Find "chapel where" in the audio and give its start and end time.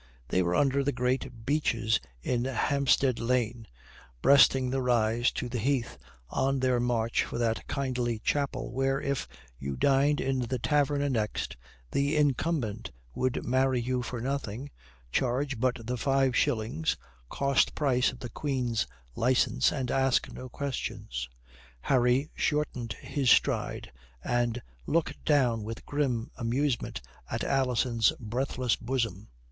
8.17-8.99